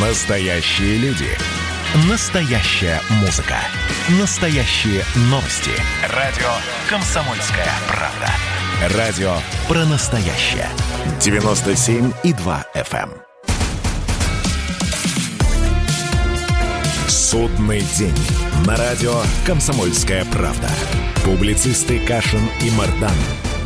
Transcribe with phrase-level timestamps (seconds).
[0.00, 1.26] Настоящие люди.
[2.08, 3.56] Настоящая музыка.
[4.20, 5.72] Настоящие новости.
[6.14, 6.46] Радио
[6.88, 8.96] «Комсомольская правда».
[8.96, 9.34] Радио
[9.66, 10.68] про настоящее.
[11.18, 13.10] 97,2 FM.
[13.10, 13.12] эм.
[17.08, 18.14] Судный день.
[18.68, 20.68] На радио «Комсомольская правда».
[21.24, 23.18] Публицисты Кашин и Мардан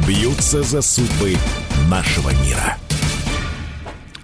[0.07, 1.37] бьются за судьбы
[1.91, 2.79] нашего мира.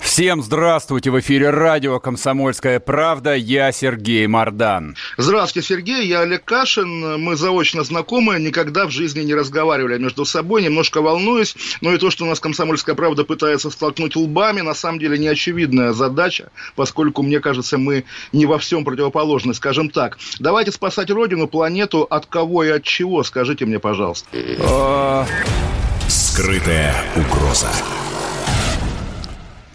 [0.09, 1.11] Всем здравствуйте!
[1.11, 3.35] В эфире радио «Комсомольская правда».
[3.35, 4.97] Я Сергей Мордан.
[5.19, 6.07] Здравствуйте, Сергей.
[6.07, 7.23] Я Олег Кашин.
[7.23, 10.63] Мы заочно знакомы, никогда в жизни не разговаривали между собой.
[10.63, 11.55] Немножко волнуюсь.
[11.83, 15.29] Но и то, что у нас «Комсомольская правда» пытается столкнуть лбами, на самом деле не
[15.29, 20.19] очевидная задача, поскольку, мне кажется, мы не во всем противоположны, скажем так.
[20.41, 24.27] Давайте спасать Родину, планету от кого и от чего, скажите мне, пожалуйста.
[26.09, 27.69] Скрытая угроза.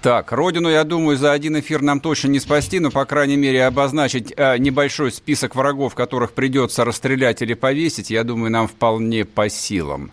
[0.03, 3.65] Так, родину, я думаю, за один эфир нам точно не спасти, но, по крайней мере,
[3.65, 9.47] обозначить э, небольшой список врагов, которых придется расстрелять или повесить, я думаю, нам вполне по
[9.47, 10.11] силам.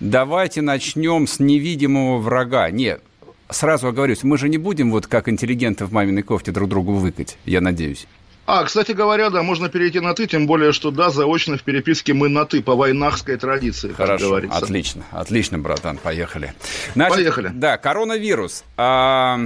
[0.00, 2.68] Давайте начнем с невидимого врага.
[2.72, 3.00] Нет,
[3.48, 7.38] сразу оговорюсь, мы же не будем вот как интеллигенты в маминой кофте друг другу выкать,
[7.44, 8.08] я надеюсь.
[8.50, 12.14] А, кстати говоря, да, можно перейти на «ты», тем более, что, да, заочно в переписке
[12.14, 14.56] мы на «ты» по войнахской традиции, как Хорошо, говорится.
[14.56, 16.54] отлично, отлично, братан, поехали.
[16.94, 17.50] Значит, Поехали.
[17.52, 18.64] Да, коронавирус.
[18.78, 19.38] А,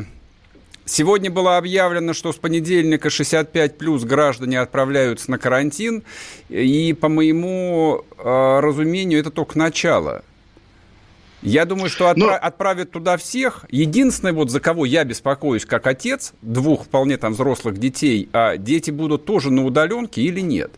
[0.85, 6.05] Сегодня было объявлено, что с понедельника 65 плюс граждане отправляются на карантин.
[6.49, 10.23] И, по моему э, разумению, это только начало.
[11.43, 13.65] Я думаю, что отпра- Ну- отправят туда всех.
[13.71, 18.91] Единственное, вот за кого я беспокоюсь как отец двух вполне там взрослых детей, а дети
[18.91, 20.71] будут тоже на удаленке или нет?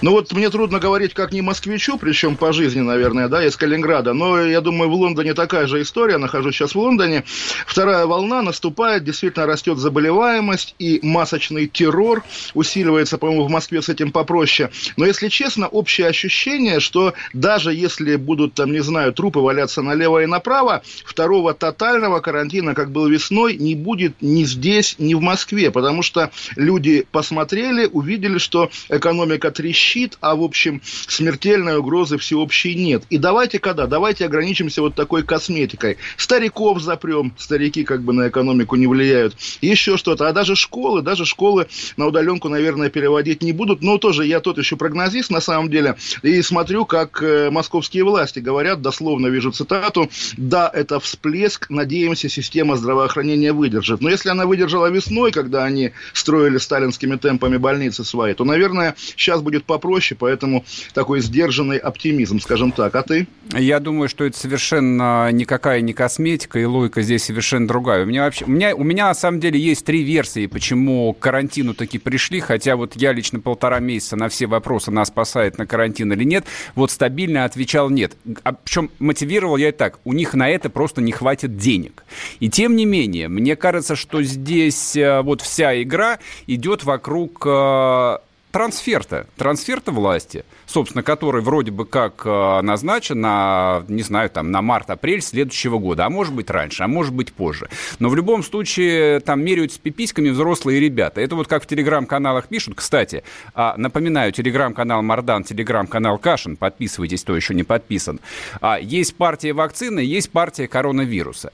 [0.00, 4.12] Ну вот мне трудно говорить как не москвичу, причем по жизни, наверное, да, из Калининграда,
[4.12, 7.24] но я думаю, в Лондоне такая же история, нахожусь сейчас в Лондоне.
[7.66, 12.22] Вторая волна наступает, действительно растет заболеваемость и масочный террор
[12.54, 14.70] усиливается, по-моему, в Москве с этим попроще.
[14.96, 20.22] Но, если честно, общее ощущение, что даже если будут там, не знаю, трупы валяться налево
[20.22, 25.70] и направо, второго тотального карантина, как был весной, не будет ни здесь, ни в Москве,
[25.70, 33.02] потому что люди посмотрели, увидели, что экономика трещит, а, в общем, смертельной угрозы всеобщей нет.
[33.10, 33.86] И давайте когда?
[33.86, 35.98] Давайте ограничимся вот такой косметикой.
[36.16, 39.36] Стариков запрем, старики как бы на экономику не влияют.
[39.60, 40.26] Еще что-то.
[40.26, 41.66] А даже школы, даже школы
[41.98, 43.82] на удаленку, наверное, переводить не будут.
[43.82, 45.96] Но тоже я тот еще прогнозист, на самом деле.
[46.22, 50.08] И смотрю, как э, московские власти говорят, дословно вижу цитату,
[50.38, 54.00] да, это всплеск, надеемся, система здравоохранения выдержит.
[54.00, 59.42] Но если она выдержала весной, когда они строили сталинскими темпами больницы свои, то, наверное, сейчас
[59.48, 62.94] будет попроще, поэтому такой сдержанный оптимизм, скажем так.
[62.94, 63.26] А ты?
[63.56, 68.02] Я думаю, что это совершенно никакая не косметика, и логика здесь совершенно другая.
[68.02, 71.18] У меня вообще, у меня, у меня на самом деле есть три версии, почему к
[71.18, 75.66] карантину таки пришли, хотя вот я лично полтора месяца на все вопросы, нас спасает на
[75.66, 76.44] карантин или нет,
[76.74, 78.18] вот стабильно отвечал нет.
[78.44, 82.04] А, причем мотивировал я и так, у них на это просто не хватит денег.
[82.38, 88.18] И тем не менее, мне кажется, что здесь э, вот вся игра идет вокруг э,
[88.58, 94.62] трансферта, трансферта власти, собственно, который вроде бы как э, назначен на, не знаю, там, на
[94.62, 97.68] март-апрель следующего года, а может быть раньше, а может быть позже.
[98.00, 101.20] Но в любом случае там меряются пиписьками взрослые ребята.
[101.20, 102.74] Это вот как в телеграм-каналах пишут.
[102.74, 103.22] Кстати,
[103.54, 108.18] а, напоминаю, телеграм-канал Мардан, телеграм-канал Кашин, подписывайтесь, кто еще не подписан.
[108.60, 111.52] А, есть партия вакцины, есть партия коронавируса.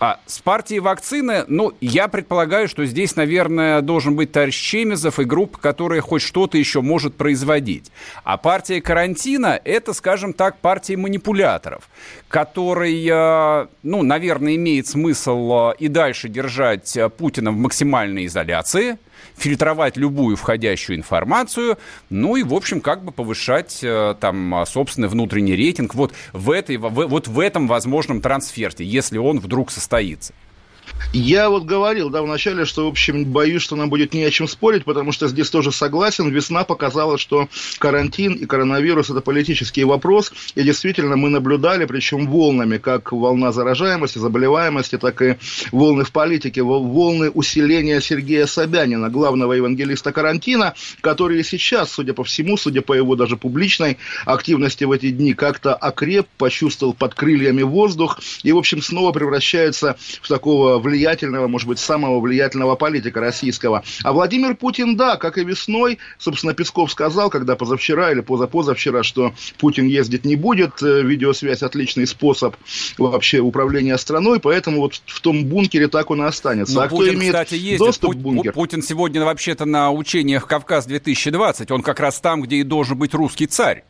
[0.00, 5.24] А с партией вакцины, ну, я предполагаю, что здесь, наверное, должен быть товарищ Чемезов и
[5.24, 7.90] группа, которая хоть что-то еще может производить.
[8.22, 11.88] А партия карантина– это, скажем так, партия манипуляторов,
[12.28, 18.98] которая, ну, наверное, имеет смысл э, и дальше держать э, Путина в максимальной изоляции,
[19.36, 21.78] фильтровать любую входящую информацию,
[22.10, 26.76] ну и, в общем, как бы повышать э, там собственный внутренний рейтинг вот в, этой,
[26.76, 30.32] в, вот в этом возможном трансферте, если он вдруг состоится.
[31.12, 34.46] Я вот говорил, да, вначале, что, в общем, боюсь, что нам будет не о чем
[34.46, 36.28] спорить, потому что здесь тоже согласен.
[36.30, 37.48] Весна показала, что
[37.78, 44.18] карантин и коронавирус– это политический вопрос, и действительно мы наблюдали, причем волнами, как волна заражаемости,
[44.18, 45.36] заболеваемости, так и
[45.72, 52.56] волны в политике, волны усиления Сергея Собянина, главного евангелиста карантина, который сейчас, судя по всему,
[52.56, 53.96] судя по его даже публичной
[54.26, 59.96] активности в эти дни, как-то окреп, почувствовал под крыльями воздух и, в общем, снова превращается
[60.20, 63.82] в такого влиятельного, может быть, самого влиятельного политика российского.
[64.02, 69.34] А Владимир Путин, да, как и весной, собственно, Песков сказал, когда позавчера или позапозавчера, что
[69.58, 72.56] Путин ездить не будет, э, видеосвязь отличный способ
[72.96, 76.74] вообще управления страной, поэтому вот в том бункере так он и останется.
[76.74, 77.78] Но а Путин, кто имеет кстати, ездит.
[77.78, 78.52] доступ Пу- бункер?
[78.52, 83.46] Путин сегодня вообще-то на учениях Кавказ-2020, он как раз там, где и должен быть русский
[83.46, 83.84] царь.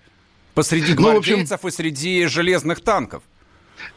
[0.55, 1.69] Посреди гвардейцев ну, общем...
[1.69, 3.23] и среди железных танков.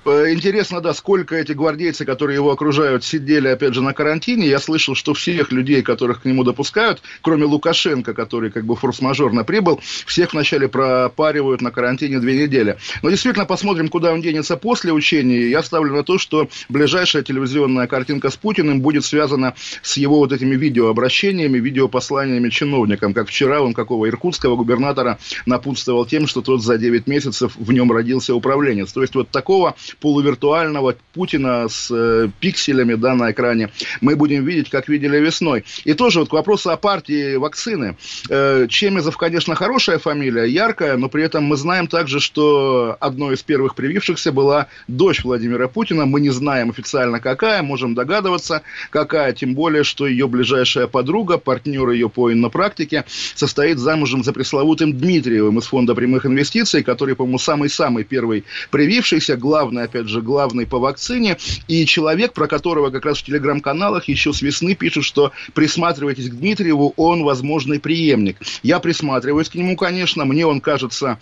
[0.05, 4.47] Э, интересно, да, сколько эти гвардейцы, которые его окружают, сидели, опять же, на карантине.
[4.47, 9.43] Я слышал, что всех людей, которых к нему допускают, кроме Лукашенко, который как бы форс-мажорно
[9.43, 12.77] прибыл, всех вначале пропаривают на карантине две недели.
[13.03, 15.49] Но действительно, посмотрим, куда он денется после учений.
[15.49, 20.31] Я ставлю на то, что ближайшая телевизионная картинка с Путиным будет связана с его вот
[20.31, 23.13] этими видеообращениями, видеопосланиями чиновникам.
[23.13, 27.91] Как вчера он какого иркутского губернатора напутствовал тем, что тот за 9 месяцев в нем
[27.91, 28.91] родился управленец.
[28.91, 33.69] То есть вот такого полувиртуального Путина с э, пикселями да, на экране
[33.99, 35.63] мы будем видеть, как видели весной.
[35.83, 37.97] И тоже вот к вопросу о партии вакцины.
[38.29, 43.43] Э, Чемезов, конечно, хорошая фамилия, яркая, но при этом мы знаем также, что одной из
[43.43, 46.05] первых привившихся была дочь Владимира Путина.
[46.05, 51.89] Мы не знаем официально какая, можем догадываться какая, тем более, что ее ближайшая подруга, партнер
[51.89, 58.03] ее по иннопрактике, состоит замужем за пресловутым Дмитриевым из Фонда прямых инвестиций, который, по-моему, самый-самый
[58.03, 61.37] первый привившийся, главный главный, опять же, главный по вакцине,
[61.67, 66.33] и человек, про которого как раз в телеграм-каналах еще с весны пишут, что присматривайтесь к
[66.33, 68.37] Дмитриеву, он возможный преемник.
[68.63, 71.19] Я присматриваюсь к нему, конечно, мне он кажется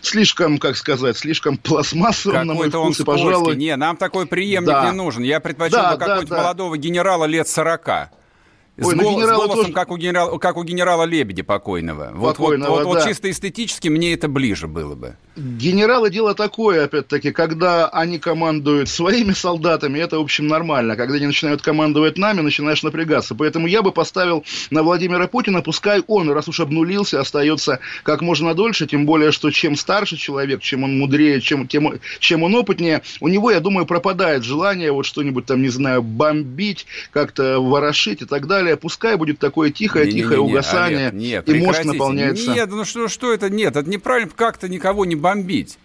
[0.00, 3.56] слишком, как сказать, слишком пластмассовым, на мой вкус, он и, пожалуй...
[3.56, 4.90] Не, нам такой преемник да.
[4.90, 5.22] не нужен.
[5.22, 8.10] Я предпочел да, бы какого-нибудь да, молодого генерала лет сорока.
[8.80, 9.72] Ой, с, ну, гол, с голосом, тоже...
[9.72, 12.12] как, у генерала, как у генерала Лебеди покойного.
[12.16, 13.00] покойного вот, вот, да.
[13.00, 15.16] вот чисто эстетически мне это ближе было бы.
[15.38, 20.96] Генералы дело такое, опять-таки, когда они командуют своими солдатами, это, в общем, нормально.
[20.96, 23.34] Когда они начинают командовать нами, начинаешь напрягаться.
[23.34, 28.54] Поэтому я бы поставил на Владимира Путина, пускай он, раз уж обнулился, остается как можно
[28.54, 33.02] дольше, тем более, что чем старше человек, чем он мудрее, чем, тем, чем он опытнее,
[33.20, 38.24] у него, я думаю, пропадает желание вот что-нибудь там, не знаю, бомбить, как-то ворошить и
[38.24, 42.50] так далее пускай будет такое тихое-тихое угасание, нет, и мозг наполняется.
[42.50, 43.50] Нет, ну что, что это?
[43.50, 45.27] Нет, это неправильно как-то никого не бомбить.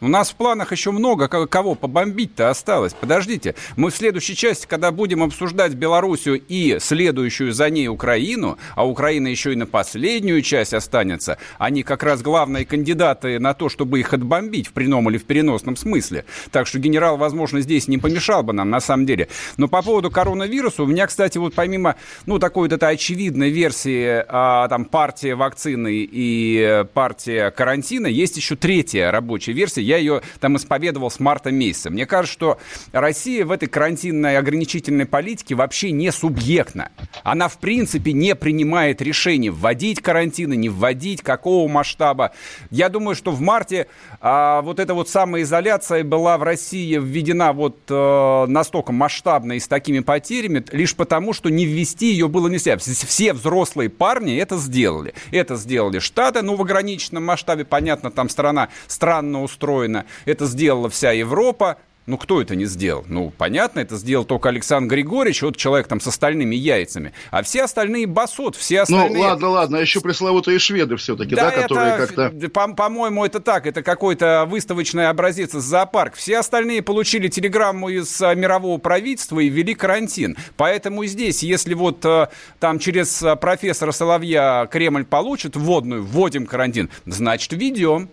[0.01, 2.93] У нас в планах еще много кого побомбить-то осталось.
[2.93, 8.87] Подождите, мы в следующей части, когда будем обсуждать Белоруссию и следующую за ней Украину, а
[8.87, 13.99] Украина еще и на последнюю часть останется, они как раз главные кандидаты на то, чтобы
[13.99, 16.25] их отбомбить в прямом или в переносном смысле.
[16.51, 19.27] Так что генерал, возможно, здесь не помешал бы нам, на самом деле.
[19.57, 24.23] Но по поводу коронавируса, у меня, кстати, вот помимо, ну, такой вот этой очевидной версии
[24.27, 29.81] а, там партия вакцины и партия карантина, есть еще третья рабочая версия.
[29.81, 31.89] Я ее там исповедовал с марта месяца.
[31.89, 32.59] Мне кажется, что
[32.91, 36.91] Россия в этой карантинной ограничительной политике вообще не субъектна.
[37.23, 42.33] Она, в принципе, не принимает решений, вводить карантины, не вводить, какого масштаба.
[42.69, 43.87] Я думаю, что в марте
[44.25, 49.67] а, вот эта вот самоизоляция была в России введена вот а, настолько масштабно и с
[49.67, 52.77] такими потерями, лишь потому, что не ввести ее было не нельзя.
[52.77, 55.13] Все взрослые парни это сделали.
[55.31, 60.05] Это сделали Штаты, ну, в ограниченном масштабе, понятно, там страна странно устроена.
[60.23, 61.77] Это сделала вся Европа.
[62.05, 63.05] Ну, кто это не сделал?
[63.07, 67.13] Ну, понятно, это сделал только Александр Григорьевич, вот человек там с остальными яйцами.
[67.31, 69.13] А все остальные басот, все ну, остальные...
[69.13, 72.49] Ну, ладно, ладно, еще пресловутые шведы все-таки, да, да которые как-то...
[72.49, 76.15] По- по-моему, это так, это какой-то выставочный образец из зоопарк.
[76.15, 80.35] Все остальные получили телеграмму из а, мирового правительства и ввели карантин.
[80.57, 82.29] Поэтому здесь, если вот а,
[82.59, 88.09] там через а, профессора Соловья Кремль получит вводную, вводим карантин, значит, введем.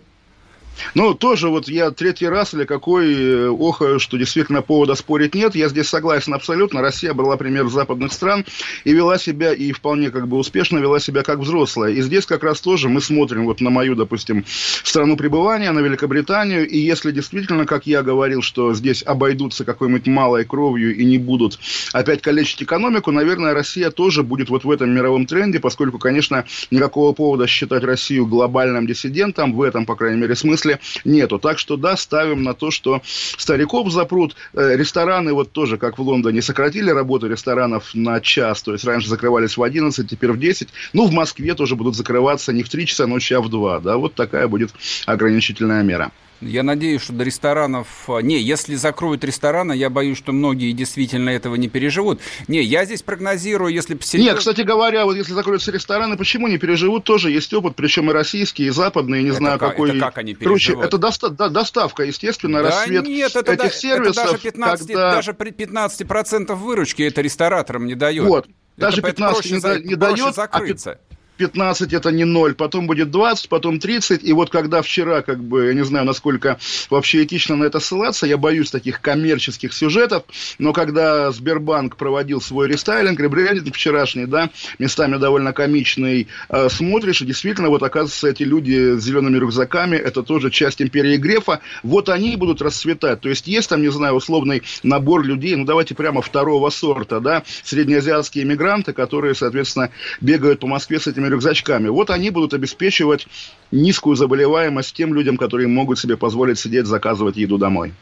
[0.93, 5.55] Ну, тоже вот я третий раз или какой э, охаю, что действительно повода спорить нет.
[5.55, 6.81] Я здесь согласен абсолютно.
[6.81, 8.45] Россия брала пример западных стран
[8.83, 11.91] и вела себя, и вполне как бы успешно вела себя как взрослая.
[11.91, 16.67] И здесь как раз тоже мы смотрим вот на мою, допустим, страну пребывания, на Великобританию,
[16.67, 21.59] и если действительно, как я говорил, что здесь обойдутся какой-нибудь малой кровью и не будут
[21.93, 27.13] опять калечить экономику, наверное, Россия тоже будет вот в этом мировом тренде, поскольку, конечно, никакого
[27.13, 31.39] повода считать Россию глобальным диссидентом в этом, по крайней мере, смысле смысле нету.
[31.39, 33.01] Так что да, ставим на то, что
[33.37, 34.35] стариков запрут.
[34.53, 38.61] Э, рестораны вот тоже, как в Лондоне, сократили работу ресторанов на час.
[38.61, 40.69] То есть раньше закрывались в 11, теперь в 10.
[40.93, 43.79] Ну, в Москве тоже будут закрываться не в 3 часа ночи, а в 2.
[43.79, 44.71] Да, вот такая будет
[45.05, 46.11] ограничительная мера.
[46.41, 47.87] Я надеюсь, что до ресторанов...
[48.07, 52.19] А, не, если закроют рестораны, я боюсь, что многие действительно этого не переживут.
[52.47, 53.93] Не, я здесь прогнозирую, если...
[53.93, 54.25] Посерьез...
[54.25, 57.03] Нет, кстати говоря, вот если закроются рестораны, почему не переживут?
[57.03, 59.91] Тоже есть опыт, причем и российские, и западные, не это знаю, как, какой...
[59.91, 60.81] Это как они переживут?
[60.81, 64.17] Короче, это доста- да, доставка, естественно, да рассвет нет, это этих да, сервисов.
[64.17, 65.11] Это даже 15, когда...
[65.11, 68.25] даже при 15% выручки это рестораторам не дает.
[68.25, 68.47] Вот.
[68.77, 70.99] Даже 15 не, за, не дает, а закрыться.
[71.09, 71.10] а
[71.41, 74.23] 15 это не 0, потом будет 20, потом 30.
[74.23, 76.59] И вот когда вчера, как бы, я не знаю, насколько
[76.91, 80.23] вообще этично на это ссылаться, я боюсь таких коммерческих сюжетов,
[80.59, 87.25] но когда Сбербанк проводил свой рестайлинг, ребрендинг вчерашний, да, местами довольно комичный, э, смотришь, и
[87.25, 92.35] действительно, вот оказывается, эти люди с зелеными рюкзаками, это тоже часть империи Грефа, вот они
[92.35, 93.21] будут расцветать.
[93.21, 97.41] То есть есть там, не знаю, условный набор людей, ну давайте прямо второго сорта, да,
[97.63, 101.89] среднеазиатские иммигранты, которые, соответственно, бегают по Москве с этими рюкзачками.
[101.89, 103.27] Вот они будут обеспечивать
[103.71, 107.93] низкую заболеваемость тем людям, которые могут себе позволить сидеть, заказывать еду домой.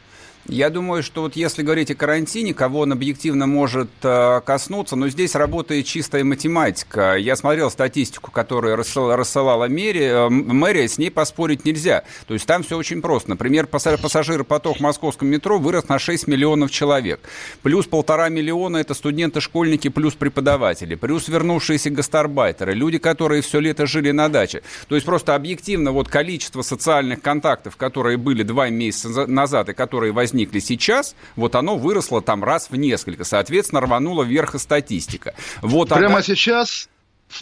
[0.46, 5.08] Я думаю, что вот если говорить о карантине, кого он объективно может э, коснуться, но
[5.08, 7.16] здесь работает чистая математика.
[7.16, 12.04] Я смотрел статистику, которую рассылала, рассылала мэрия, э, мэрия, с ней поспорить нельзя.
[12.26, 13.30] То есть там все очень просто.
[13.30, 17.20] Например, пассажиропоток в московском метро вырос на 6 миллионов человек.
[17.62, 20.94] Плюс полтора миллиона– это студенты, школьники, плюс преподаватели.
[20.94, 24.62] Плюс вернувшиеся гастарбайтеры, люди, которые все лето жили на даче.
[24.88, 30.12] То есть просто объективно вот количество социальных контактов, которые были два месяца назад и которые
[30.12, 33.24] возникли возникли сейчас, вот оно выросло там раз в несколько.
[33.24, 35.34] Соответственно, рванула вверх и статистика.
[35.60, 36.22] Вот Прямо она...
[36.22, 36.88] сейчас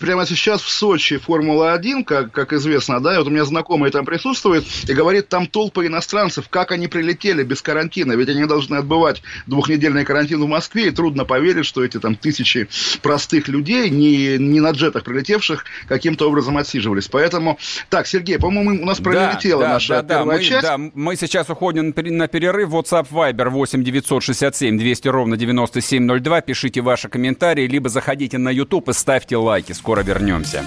[0.00, 4.04] прямо сейчас в Сочи Формула-1, как, как известно, да, и вот у меня знакомый там
[4.04, 9.22] присутствует, и говорит, там толпы иностранцев, как они прилетели без карантина, ведь они должны отбывать
[9.46, 12.68] двухнедельный карантин в Москве, и трудно поверить, что эти там тысячи
[13.02, 17.08] простых людей, не, не на джетах прилетевших, каким-то образом отсиживались.
[17.08, 17.58] Поэтому,
[17.90, 20.62] так, Сергей, по-моему, у нас пролетела да, наша да, первая да, часть.
[20.62, 22.68] Мы, да, мы сейчас уходим на перерыв.
[22.68, 26.40] WhatsApp Viber 8 967 200 ровно 9702.
[26.42, 29.72] Пишите ваши комментарии, либо заходите на YouTube и ставьте лайки.
[29.78, 30.64] Скоро вернемся.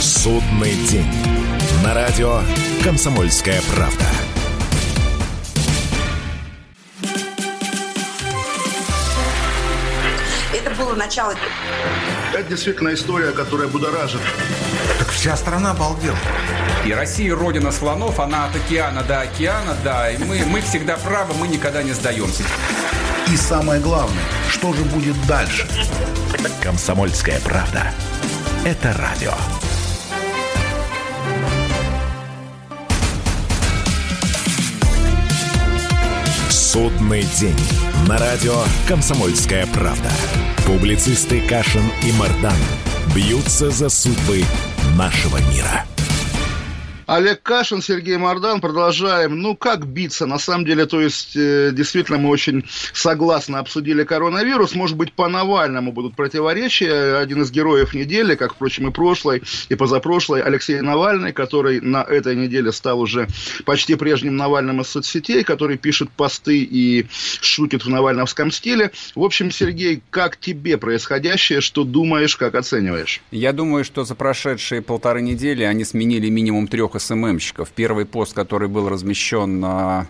[0.00, 1.12] Судный день.
[1.82, 2.40] На радио
[2.84, 4.04] «Комсомольская правда».
[10.52, 11.34] Это было начало.
[12.32, 14.20] Это действительно история, которая будоражит.
[15.00, 16.16] Так вся страна обалдела.
[16.86, 20.12] И Россия родина слонов, она от океана до океана, да.
[20.12, 22.44] И мы, мы всегда правы, мы никогда не сдаемся.
[23.32, 25.66] И самое главное, что же будет дальше?
[26.62, 27.92] Комсомольская правда.
[28.64, 29.32] Это радио.
[36.50, 37.56] Судный день.
[38.08, 38.56] На радио
[38.88, 40.10] «Комсомольская правда».
[40.66, 42.56] Публицисты Кашин и Мардан
[43.14, 44.44] бьются за судьбы
[44.96, 45.84] нашего мира.
[47.06, 48.60] Олег Кашин, Сергей Мордан.
[48.60, 49.40] Продолжаем.
[49.40, 50.26] Ну, как биться?
[50.26, 54.74] На самом деле, то есть, э, действительно, мы очень согласно обсудили коронавирус.
[54.74, 57.16] Может быть, по Навальному будут противоречия.
[57.18, 62.36] Один из героев недели, как, впрочем, и прошлой, и позапрошлой, Алексей Навальный, который на этой
[62.36, 63.28] неделе стал уже
[63.64, 67.06] почти прежним Навальным из соцсетей, который пишет посты и
[67.40, 68.90] шутит в навальновском стиле.
[69.14, 71.60] В общем, Сергей, как тебе происходящее?
[71.60, 73.20] Что думаешь, как оцениваешь?
[73.30, 77.70] Я думаю, что за прошедшие полторы недели они сменили минимум трех СММщиков.
[77.70, 80.08] Первый пост, который был размещен на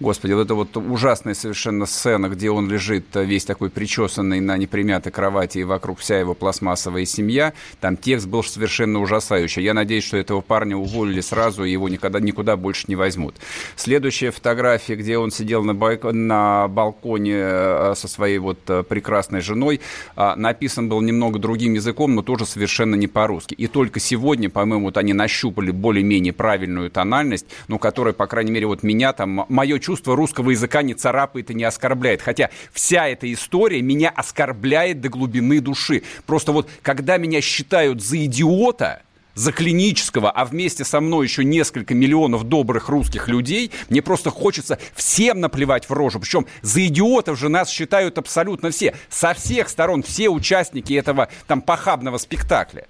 [0.00, 4.56] Господи, вот это вот ужасная совершенно сцена, где он лежит э, весь такой причесанный на
[4.56, 7.52] непримятой кровати, и вокруг вся его пластмассовая семья.
[7.80, 9.62] Там текст был совершенно ужасающий.
[9.62, 13.36] Я надеюсь, что этого парня уволили сразу, и его никогда, никуда больше не возьмут.
[13.76, 16.02] Следующая фотография, где он сидел на, байк...
[16.02, 19.80] на балконе э, со своей вот э, прекрасной женой,
[20.16, 23.54] а, написан был немного другим языком, но тоже совершенно не по-русски.
[23.54, 28.66] И только сегодня, по-моему, вот они нащупали более-менее правильную тональность, ну, которая, по крайней мере,
[28.66, 32.22] вот меня там, мое чувство русского языка не царапает и не оскорбляет.
[32.22, 36.02] Хотя вся эта история меня оскорбляет до глубины души.
[36.26, 39.02] Просто вот когда меня считают за идиота,
[39.34, 44.78] за клинического, а вместе со мной еще несколько миллионов добрых русских людей, мне просто хочется
[44.94, 46.20] всем наплевать в рожу.
[46.20, 48.94] Причем за идиотов же нас считают абсолютно все.
[49.10, 52.86] Со всех сторон, все участники этого там похабного спектакля.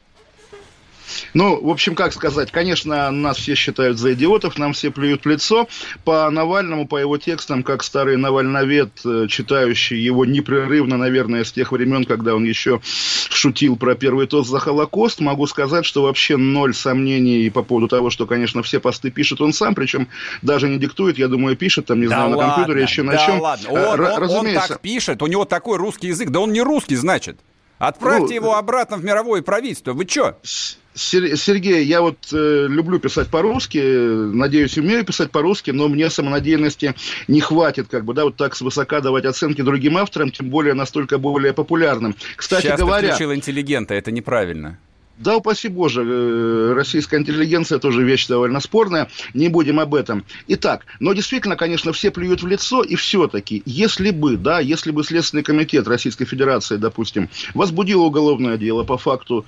[1.35, 5.29] Ну, в общем, как сказать, конечно, нас все считают за идиотов, нам все плюют в
[5.29, 5.69] лицо.
[6.05, 11.73] По Навальному, по его текстам, как старый навальновед, э, читающий его непрерывно, наверное, с тех
[11.73, 16.75] времен, когда он еще шутил про первый тост за Холокост, могу сказать, что вообще ноль
[16.75, 20.09] сомнений по поводу того, что, конечно, все посты пишет он сам, причем
[20.43, 23.13] даже не диктует, я думаю, пишет там, не да знаю, ладно, на компьютере, еще на
[23.13, 23.41] да чем.
[23.41, 26.63] ладно, он, Р- он, он так пишет, у него такой русский язык, да он не
[26.63, 27.39] русский, значит.
[27.79, 29.93] Отправьте ну, его обратно в мировое правительство.
[29.93, 30.39] Вы что?
[30.95, 36.95] Сергей, я вот э, люблю писать по-русски, надеюсь, умею писать по-русски, но мне самонадеянности
[37.27, 41.19] не хватит, как бы, да, вот так свысока давать оценки другим авторам, тем более настолько
[41.19, 42.15] более популярным.
[42.37, 43.09] Кстати Сейчас говоря...
[43.09, 44.79] включил интеллигента, это неправильно.
[45.17, 50.25] Да, упаси боже, э, российская интеллигенция тоже вещь довольно спорная, не будем об этом.
[50.49, 55.05] Итак, но действительно, конечно, все плюют в лицо, и все-таки, если бы, да, если бы
[55.05, 59.47] Следственный комитет Российской Федерации, допустим, возбудил уголовное дело по факту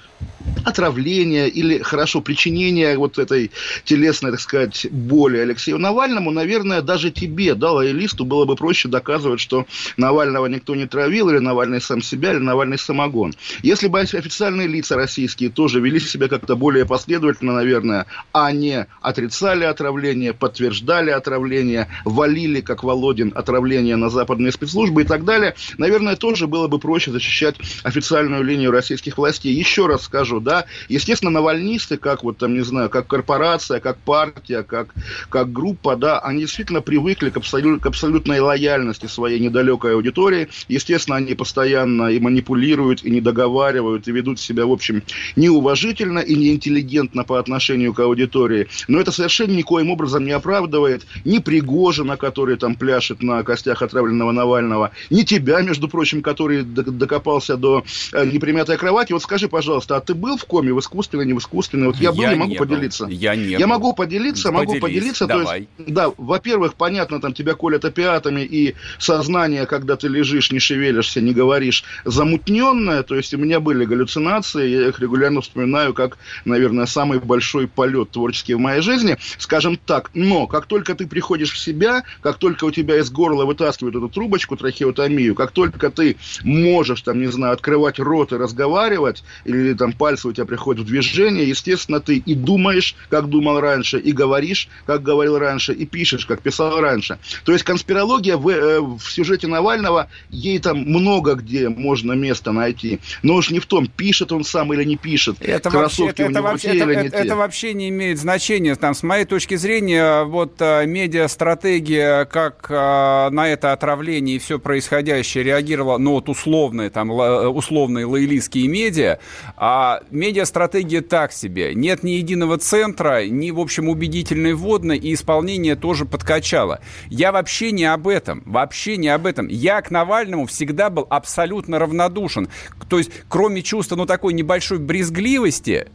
[0.65, 3.51] отравления или, хорошо, причинения вот этой
[3.85, 9.41] телесной, так сказать, боли Алексею Навальному, наверное, даже тебе, да, лоялисту, было бы проще доказывать,
[9.41, 13.35] что Навального никто не травил, или Навальный сам себя, или Навальный самогон.
[13.65, 19.65] Если бы официальные лица российские тоже вели себя как-то более последовательно, наверное, а не отрицали
[19.65, 26.47] отравление, подтверждали отравление, валили, как Володин, отравление на западные спецслужбы и так далее, наверное, тоже
[26.47, 29.55] было бы проще защищать официальную линию российских властей.
[29.55, 34.63] Еще раз скажу, да, естественно, навальнисты, как вот там, не знаю, как корпорация, как партия,
[34.63, 34.95] как,
[35.31, 40.49] как группа, да, они действительно привыкли к, абсолют, к абсолютной лояльности своей недалекой аудитории.
[40.69, 45.03] Естественно, они постоянно и манипулируют, и не договаривают, и ведут себя, в общем,
[45.35, 51.07] не неуважительно и неинтеллигентно по отношению к аудитории, но это совершенно никоим образом не оправдывает
[51.25, 57.57] ни Пригожина, который там пляшет на костях отравленного Навального, ни тебя, между прочим, который докопался
[57.57, 59.13] до э, непримятой кровати.
[59.13, 61.87] Вот скажи, пожалуйста, а ты был в коме в искусственной, не в искусственной?
[61.89, 63.05] Вот я был, я не могу не поделиться.
[63.05, 63.13] Был.
[63.13, 63.67] Я не Я был.
[63.67, 65.27] могу поделиться, Поделись, могу поделиться.
[65.27, 65.69] Давай.
[65.77, 70.59] То есть, да, во-первых, понятно, там тебя колят опиатами, и сознание, когда ты лежишь, не
[70.59, 73.03] шевелишься, не говоришь, замутненное.
[73.03, 77.67] То есть у меня были галлюцинации, я их регулярно постоянно вспоминаю как, наверное, самый большой
[77.67, 80.11] полет творческий в моей жизни, скажем так.
[80.15, 84.09] Но как только ты приходишь в себя, как только у тебя из горла вытаскивают эту
[84.09, 89.93] трубочку, трахеотомию, как только ты можешь, там, не знаю, открывать рот и разговаривать, или там
[89.93, 94.69] пальцы у тебя приходят в движение, естественно, ты и думаешь, как думал раньше, и говоришь,
[94.87, 97.19] как говорил раньше, и пишешь, как писал раньше.
[97.45, 103.01] То есть конспирология в, э, в сюжете Навального, ей там много где можно место найти.
[103.23, 106.23] Но уж не в том, пишет он сам или не пишет пишет, это вообще, это,
[106.23, 108.75] это, вообще, это, это, это вообще не имеет значения.
[108.75, 114.59] Там, с моей точки зрения, вот а, медиастратегия, как а, на это отравление и все
[114.59, 119.19] происходящее реагировала, ну вот условные, там, условные лоялистские медиа,
[119.57, 121.75] а медиастратегия так себе.
[121.75, 126.81] Нет ни единого центра, ни, в общем, убедительной вводной, и исполнение тоже подкачало.
[127.09, 129.49] Я вообще не об этом, вообще не об этом.
[129.49, 132.49] Я к Навальному всегда был абсолютно равнодушен.
[132.89, 135.89] То есть, кроме чувства, ну, такой небольшой брезгливости, брезгливости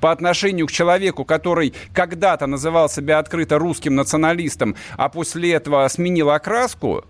[0.00, 6.30] по отношению к человеку, который когда-то называл себя открыто русским националистом, а после этого сменил
[6.30, 7.04] окраску,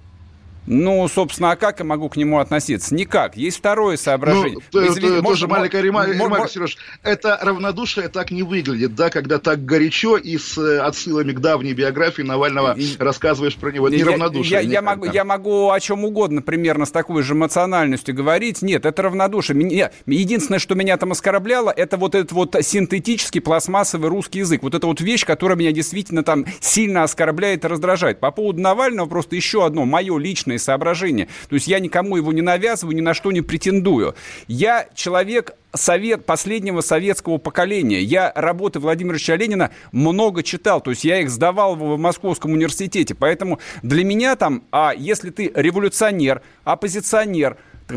[0.66, 2.94] ну, собственно, а как я могу к нему относиться?
[2.94, 3.36] Никак.
[3.36, 4.58] Есть второе соображение.
[4.72, 6.76] Ну, Извините, тоже может, маленькая ремарка, ремарка, Сереж.
[7.02, 11.72] Это равнодушие так не выглядит, да, когда так горячо и с э, отсылами к давней
[11.72, 13.88] биографии Навального и, рассказываешь про него.
[13.88, 14.50] Это не равнодушие.
[14.50, 18.62] Я, я, могу, я могу о чем угодно примерно с такой же эмоциональностью говорить.
[18.62, 19.56] Нет, это равнодушие.
[19.56, 24.62] Меня, единственное, что меня там оскорбляло, это вот этот вот синтетический пластмассовый русский язык.
[24.62, 28.18] Вот эта вот вещь, которая меня действительно там сильно оскорбляет и раздражает.
[28.18, 31.28] По поводу Навального просто еще одно мое личное личные соображения.
[31.48, 34.14] То есть я никому его не навязываю, ни на что не претендую.
[34.48, 38.00] Я человек совет, последнего советского поколения.
[38.02, 43.14] Я работы Владимира Ильича Ленина много читал, то есть я их сдавал в Московском университете.
[43.14, 47.56] Поэтому для меня там, а если ты революционер, оппозиционер,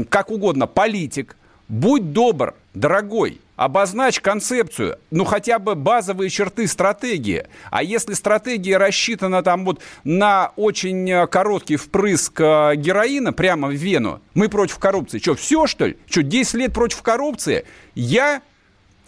[0.10, 1.36] как угодно, политик,
[1.68, 7.46] будь добр, дорогой, обозначь концепцию, ну хотя бы базовые черты стратегии.
[7.70, 13.74] А если стратегия рассчитана там вот на очень э, короткий впрыск э, героина прямо в
[13.74, 15.20] вену, мы против коррупции.
[15.20, 15.98] Что, все что ли?
[16.10, 17.66] Что, 10 лет против коррупции?
[17.96, 18.42] Я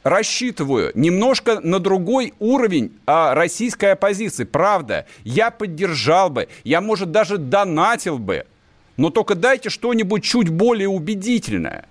[0.03, 4.43] рассчитываю немножко на другой уровень а, российской оппозиции.
[4.43, 8.45] Правда, я поддержал бы, я, может, даже донатил бы.
[8.97, 11.85] Но только дайте что-нибудь чуть более убедительное.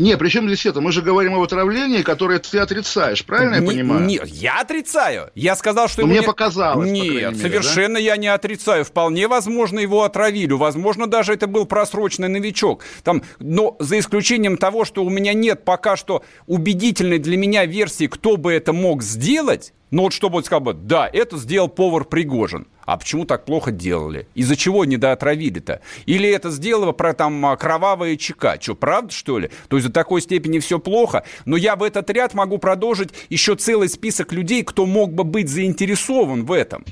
[0.00, 0.80] Не, при чем здесь это?
[0.80, 4.06] Мы же говорим об отравлении, которое ты отрицаешь, правильно не, я понимаю?
[4.06, 5.30] Нет, я отрицаю.
[5.34, 6.06] Я сказал, что...
[6.06, 6.22] Мне не...
[6.22, 6.90] показалось.
[6.90, 8.00] Нет, мере, совершенно да?
[8.00, 8.84] я не отрицаю.
[8.84, 10.52] Вполне возможно, его отравили.
[10.52, 12.82] Возможно, даже это был просроченный новичок.
[13.04, 18.06] Там, но за исключением того, что у меня нет пока что убедительной для меня версии,
[18.06, 22.04] кто бы это мог сделать, ну вот чтобы он сказал бы, да, это сделал повар
[22.04, 22.66] Пригожин.
[22.84, 24.26] А почему так плохо делали?
[24.34, 25.80] Из-за чего недоотравили-то?
[26.06, 28.56] Или это сделало про там а, кровавые ЧК?
[28.60, 29.50] Что, правда, что ли?
[29.68, 31.24] То есть до такой степени все плохо?
[31.44, 35.48] Но я в этот ряд могу продолжить еще целый список людей, кто мог бы быть
[35.48, 36.84] заинтересован в этом.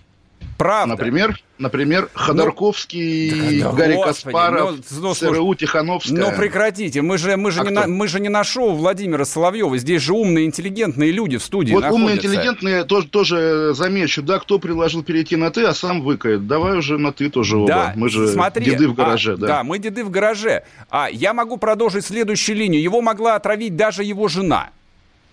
[0.58, 0.96] Правда.
[0.96, 1.40] Например?
[1.58, 6.18] Например, Ходорковский, ну, Гарри Господи, Каспаров, ну, ну, ЦРУ Тихановская.
[6.18, 9.24] Ну, прекратите, мы же, мы, же а не на, мы же не на шоу Владимира
[9.24, 12.04] Соловьева, здесь же умные, интеллигентные люди в студии Вот находятся.
[12.04, 16.48] умные, интеллигентные, тоже, тоже замечу, да, кто предложил перейти на «ты», а сам выкает.
[16.48, 19.34] Давай уже на «ты» тоже оба, да, мы же смотри, деды в гараже.
[19.34, 19.46] А, да.
[19.46, 20.64] да, мы деды в гараже.
[20.90, 24.70] А я могу продолжить следующую линию, его могла отравить даже его жена.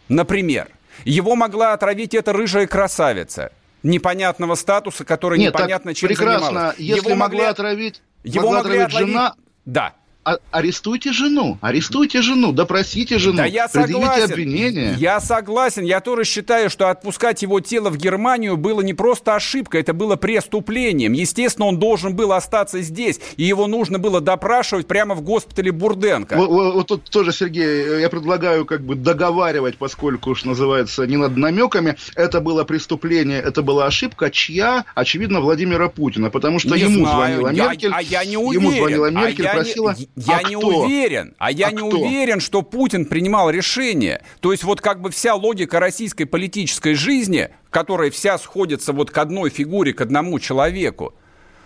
[0.08, 0.68] например.
[1.04, 3.52] Его могла отравить эта рыжая красавица
[3.86, 6.48] непонятного статуса, который Нет, непонятно чем прекрасно.
[6.48, 6.78] занималась.
[6.80, 9.14] Если его могла отравить, его могла могли отравить отловить...
[9.14, 9.94] жена, Да.
[10.26, 14.32] А- арестуйте жену, арестуйте жену, допросите жену, Да я предъявите согласен.
[14.34, 14.96] обвинение.
[14.98, 15.84] Я согласен.
[15.84, 20.16] Я тоже считаю, что отпускать его тело в Германию было не просто ошибкой, это было
[20.16, 21.14] преступлением.
[21.14, 26.36] Естественно, он должен был остаться здесь, и его нужно было допрашивать прямо в госпитале Бурденко.
[26.36, 31.18] Вот, вот- вот тут тоже, Сергей, я предлагаю как бы договаривать, поскольку уж называется не
[31.18, 31.96] над намеками.
[32.16, 37.38] Это было преступление, это была ошибка, чья, очевидно, Владимира Путина, потому что Не ему знаю.
[37.42, 37.92] звонила Я- Меркель.
[37.94, 38.78] а я не Ему уверен.
[38.78, 39.96] звонила А Меркель, не- просила.
[40.16, 40.68] Я а не кто?
[40.68, 41.36] уверен.
[41.38, 41.88] А я А не кто?
[42.00, 44.22] уверен, что Путин принимал решение.
[44.40, 49.18] То есть вот как бы вся логика российской политической жизни, которая вся сходится вот к
[49.18, 51.14] одной фигуре, к одному человеку,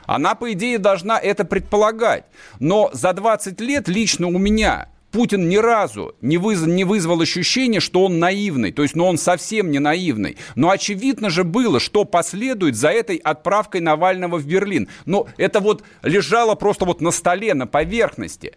[0.08, 2.24] она, по идее, должна это предполагать.
[2.60, 7.80] Но за 20 лет лично у меня Путин ни разу не, выз- не вызвал ощущение,
[7.80, 8.72] что он наивный.
[8.72, 10.38] То есть, ну, он совсем не наивный.
[10.56, 14.88] Но очевидно же было, что последует за этой отправкой Навального в Берлин.
[15.06, 18.54] Но это вот лежало просто вот на столе, на поверхности.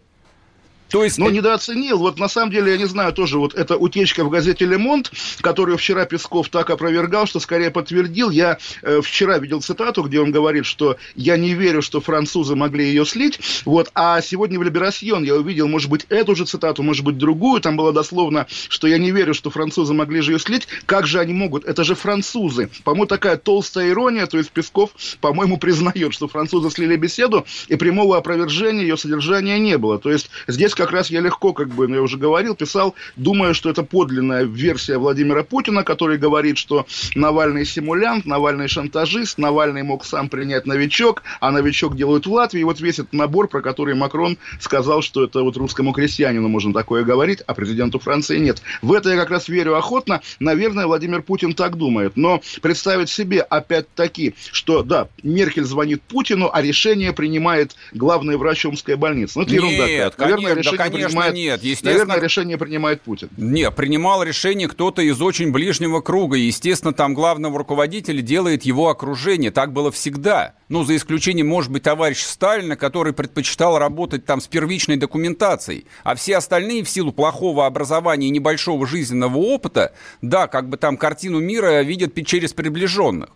[0.93, 1.17] То есть...
[1.17, 1.97] Но недооценил.
[1.97, 5.79] Вот на самом деле, я не знаю, тоже вот эта утечка в газете «Лемонт», которую
[5.79, 8.29] вчера Песков так опровергал, что скорее подтвердил.
[8.29, 12.85] Я э, вчера видел цитату, где он говорит, что я не верю, что французы могли
[12.85, 13.39] ее слить.
[13.65, 13.89] Вот.
[13.95, 17.59] А сегодня в «Либерасьон» я увидел, может быть, эту же цитату, может быть, другую.
[17.59, 20.67] Там было дословно, что я не верю, что французы могли же ее слить.
[20.85, 21.65] Как же они могут?
[21.65, 22.69] Это же французы.
[22.83, 24.27] По-моему, такая толстая ирония.
[24.27, 29.79] То есть Песков, по-моему, признает, что французы слили беседу, и прямого опровержения ее содержания не
[29.79, 29.97] было.
[29.97, 33.53] То есть здесь как раз я легко, как бы, ну, я уже говорил, писал, думаю,
[33.53, 40.03] что это подлинная версия Владимира Путина, который говорит, что Навальный симулянт, Навальный шантажист, Навальный мог
[40.03, 42.59] сам принять новичок, а новичок делают в Латвии.
[42.59, 46.73] И вот весь этот набор, про который Макрон сказал, что это вот русскому крестьянину можно
[46.73, 48.61] такое говорить, а президенту Франции нет.
[48.81, 50.21] В это я как раз верю охотно.
[50.39, 52.17] Наверное, Владимир Путин так думает.
[52.17, 58.95] Но представить себе, опять-таки, что, да, Меркель звонит Путину, а решение принимает главный врач Омской
[58.95, 59.39] больницы.
[59.39, 59.87] Ну, это ерунда.
[59.87, 60.41] Нет, какая-то.
[60.41, 61.63] конечно, да, решение конечно, принимает, нет.
[61.63, 63.29] Естественно, Наверное, решение принимает Путин.
[63.37, 66.37] Не, принимал решение кто-то из очень ближнего круга.
[66.37, 69.51] И, естественно, там главного руководителя делает его окружение.
[69.51, 70.55] Так было всегда.
[70.69, 75.85] Ну, за исключением, может быть, товарища Сталина, который предпочитал работать там с первичной документацией.
[76.03, 80.97] А все остальные, в силу плохого образования и небольшого жизненного опыта, да, как бы там
[80.97, 83.29] картину мира видят через приближенных.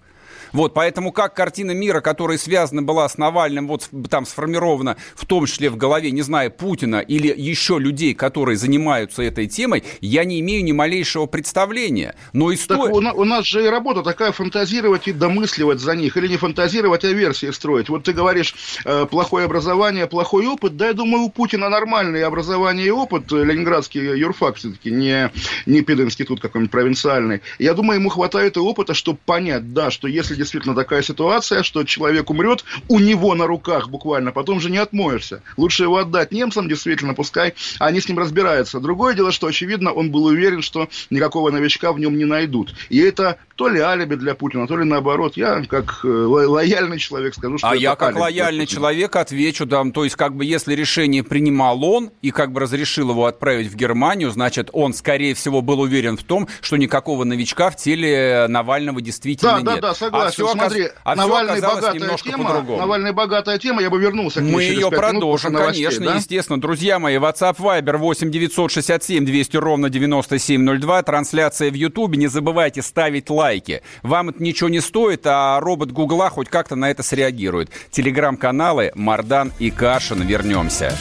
[0.53, 5.45] Вот, поэтому как картина мира, которая связана была с Навальным, вот там сформирована в том
[5.45, 10.39] числе в голове, не знаю, Путина или еще людей, которые занимаются этой темой, я не
[10.39, 12.15] имею ни малейшего представления.
[12.33, 12.93] Но Так история...
[12.93, 16.37] у, на- у нас же и работа такая фантазировать и домысливать за них, или не
[16.37, 17.89] фантазировать, а версии строить.
[17.89, 18.55] Вот ты говоришь,
[18.85, 20.77] э, плохое образование, плохой опыт.
[20.77, 23.31] Да, я думаю, у Путина нормальное образование и опыт.
[23.31, 25.31] Э, Ленинградский юрфак все-таки, не,
[25.65, 27.41] не пединститут какой-нибудь провинциальный.
[27.59, 31.83] Я думаю, ему хватает и опыта, чтобы понять, да, что если действительно такая ситуация, что
[31.83, 35.41] человек умрет у него на руках буквально, потом же не отмоешься.
[35.57, 38.79] Лучше его отдать немцам, действительно, пускай они с ним разбираются.
[38.79, 42.73] Другое дело, что, очевидно, он был уверен, что никакого новичка в нем не найдут.
[42.89, 45.35] И это то ли алиби для Путина, то ли наоборот.
[45.35, 49.83] Я, как э, ло- лояльный человек, скажу, что А я как лояльный человек отвечу, да,
[49.91, 53.75] то есть как бы если решение принимал он и как бы разрешил его отправить в
[53.75, 59.01] Германию, значит он, скорее всего, был уверен в том, что никакого новичка в теле Навального
[59.01, 59.81] действительно Да, нет.
[59.81, 60.26] да, да, согласен.
[60.26, 62.79] А все, Смотри, а Навальный оказалось богатая немножко тема, по-другому.
[62.79, 65.85] Навальный богатая тема, я бы вернулся к ней Мы через ее минут продолжим, после новостей,
[65.85, 66.15] конечно, да?
[66.15, 66.61] естественно.
[66.61, 71.03] Друзья мои, WhatsApp Viber 8 967 200 ровно 9702.
[71.03, 72.17] Трансляция в Ютубе.
[72.17, 73.81] Не забывайте ставить лайки.
[74.03, 77.69] Вам это ничего не стоит, а робот Гугла хоть как-то на это среагирует.
[77.91, 80.21] Телеграм-каналы Мардан и Кашин.
[80.21, 80.97] Вернемся.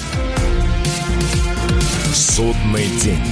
[2.14, 3.22] Судный день.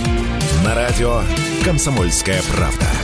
[0.65, 1.21] На радио
[1.65, 3.04] «Комсомольская правда».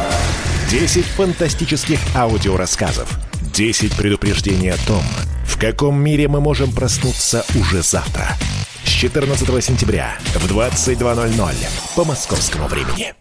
[0.71, 3.19] 10 фантастических аудиорассказов.
[3.53, 5.03] 10 предупреждений о том,
[5.45, 8.25] в каком мире мы можем проснуться уже завтра.
[8.85, 11.55] С 14 сентября в 22.00
[11.97, 13.13] по московскому времени.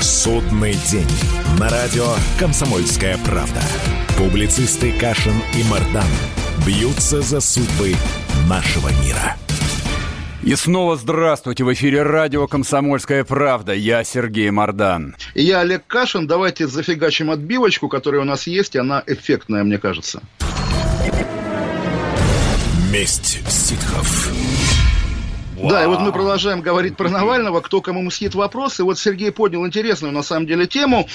[0.00, 1.06] Судный день.
[1.60, 3.62] На радио «Комсомольская правда».
[4.18, 6.10] Публицисты Кашин и Мардан
[6.66, 7.94] бьются за судьбы
[8.48, 9.36] нашего мира.
[10.42, 11.64] И снова здравствуйте.
[11.64, 13.74] В эфире радио «Комсомольская правда».
[13.74, 15.14] Я Сергей Мордан.
[15.34, 16.26] И я Олег Кашин.
[16.26, 20.22] Давайте зафигачим отбивочку, которая у нас есть, и она эффектная, мне кажется.
[22.90, 24.32] Месть ситхов.
[25.62, 28.80] Да, и вот мы продолжаем говорить про Навального, кто кому мстит вопрос.
[28.80, 31.06] И вот Сергей поднял интересную, на самом деле, тему,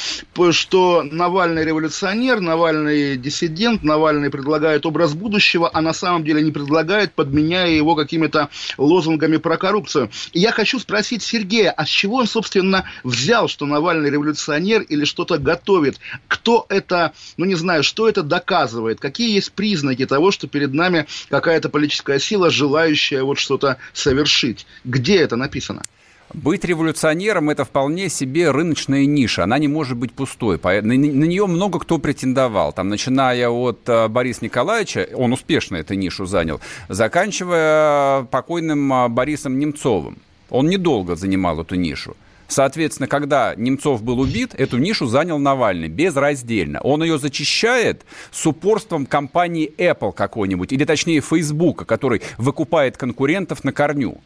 [0.51, 7.13] что Навальный революционер, Навальный диссидент, Навальный предлагает образ будущего, а на самом деле не предлагает,
[7.13, 10.11] подменяя его какими-то лозунгами про коррупцию.
[10.31, 15.05] И я хочу спросить Сергея, а с чего он, собственно, взял, что Навальный революционер или
[15.05, 15.97] что-то готовит?
[16.27, 18.99] Кто это, ну не знаю, что это доказывает?
[18.99, 24.34] Какие есть признаки того, что перед нами какая-то политическая сила, желающая вот что-то совершить?
[24.35, 24.67] Совершить.
[24.83, 25.81] Где это написано?
[26.33, 29.43] Быть революционером– это вполне себе рыночная ниша.
[29.43, 30.59] Она не может быть пустой.
[30.63, 32.73] На, нее много кто претендовал.
[32.73, 39.59] Там, начиная от э, Бориса Николаевича, он успешно эту нишу занял, заканчивая покойным э, Борисом
[39.59, 40.17] Немцовым.
[40.49, 42.17] Он недолго занимал эту нишу.
[42.47, 46.79] Соответственно, когда Немцов был убит, эту нишу занял Навальный безраздельно.
[46.81, 53.73] Он ее зачищает с упорством компании Apple какой-нибудь, или точнее Facebook, который выкупает конкурентов на
[53.73, 54.19] корню.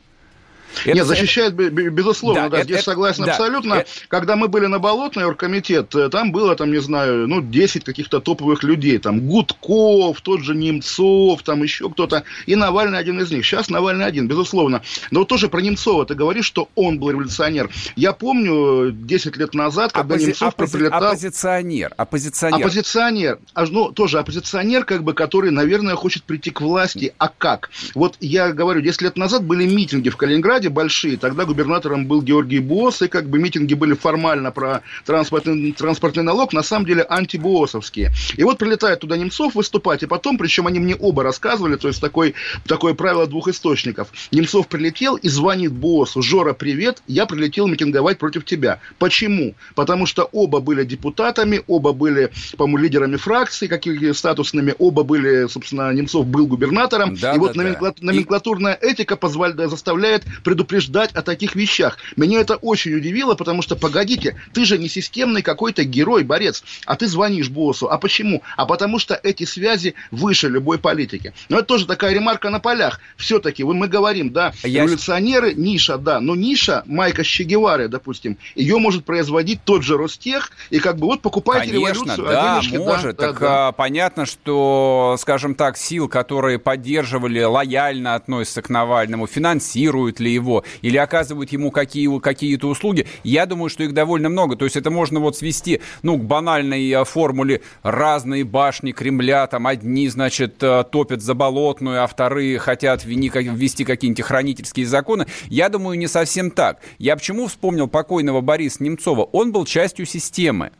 [0.86, 1.70] Это, Нет, защищает, это...
[1.70, 3.74] безусловно, да, да это, здесь это, согласен да, абсолютно.
[3.76, 3.90] Это...
[4.08, 8.20] Когда мы были на Болотной, оргкомитет, э, там было, там, не знаю, ну, 10 каких-то
[8.20, 13.46] топовых людей, там, Гудков, тот же Немцов, там еще кто-то, и Навальный один из них.
[13.46, 14.82] Сейчас Навальный один, безусловно.
[15.12, 17.70] Но вот тоже про Немцова ты говоришь, что он был революционер.
[17.96, 20.28] Я помню 10 лет назад, когда Оппози...
[20.28, 20.74] Немцов оппози...
[20.74, 21.04] прилетал...
[21.04, 22.60] Оппозиционер, оппозиционер.
[22.60, 23.40] Оппозиционер.
[23.54, 27.14] А, ну, тоже оппозиционер, как бы, который, наверное, хочет прийти к власти.
[27.18, 27.70] А как?
[27.96, 31.18] Вот я говорю, 10 лет назад были митинги в Калининграде, Калининграде большие.
[31.18, 36.54] Тогда губернатором был Георгий Босс, и как бы митинги были формально про транспортный, транспортный налог,
[36.54, 38.12] на самом деле антибоссовские.
[38.38, 42.02] И вот прилетает туда Немцов выступать, и потом, причем они мне оба рассказывали, то есть
[42.02, 42.36] такой,
[42.68, 44.10] такое правило двух источников.
[44.32, 48.80] Немцов прилетел и звонит боссу, Жора, привет, я прилетел митинговать против тебя.
[48.98, 49.56] Почему?
[49.76, 55.92] Потому что оба были депутатами, оба были, по-моему, лидерами фракции, какими статусными, оба были, собственно,
[55.94, 57.16] Немцов был губернатором.
[57.16, 57.64] Да, и да, вот да.
[58.02, 62.00] номенклатурная этика позволяет, заставляет предупреждать о таких вещах.
[62.16, 66.96] Меня это очень удивило, потому что, погодите, ты же не системный какой-то герой, борец, а
[66.96, 67.88] ты звонишь боссу.
[67.88, 68.42] А почему?
[68.58, 71.34] А потому что эти связи выше любой политики.
[71.50, 73.00] Но это тоже такая ремарка на полях.
[73.16, 74.86] Все-таки мы говорим, да, Я...
[74.86, 80.80] революционеры, ниша, да, но ниша Майка Щегевары, допустим, ее может производить тот же Ростех, и
[80.80, 82.28] как бы вот покупайте Конечно, революцию.
[82.28, 83.18] да, денежки, может.
[83.18, 83.72] Да, так да, да.
[83.74, 90.98] понятно, что, скажем так, сил, которые поддерживали, лояльно относятся к Навальному, финансируют ли его или
[90.98, 94.56] оказывают ему какие, какие-то услуги, я думаю, что их довольно много.
[94.56, 99.68] То есть это можно вот свести, ну, к банальной э, формуле разные башни Кремля, там
[99.68, 105.28] одни, значит, э, топят за болотную, а вторые хотят ввести какие-нибудь хранительские законы.
[105.48, 106.80] Я думаю, не совсем так.
[106.98, 109.24] Я почему вспомнил покойного Бориса Немцова?
[109.24, 110.72] Он был частью системы.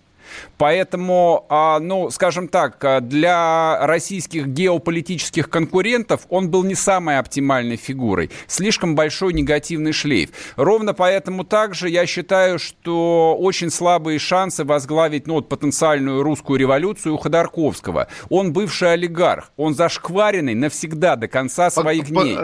[0.58, 7.78] Поэтому, а, ну, скажем так, а, для российских геополитических конкурентов он был не самой оптимальной
[7.78, 8.32] фигурой.
[8.48, 10.30] Слишком большой негативный шлейф.
[10.56, 17.16] Ровно поэтому также я считаю, что очень слабые шансы возглавить ну, вот, потенциальную русскую революцию
[17.16, 18.08] у Ходорковского.
[18.30, 19.52] Он бывший олигарх.
[19.58, 22.38] Он зашкваренный навсегда до конца своих дней.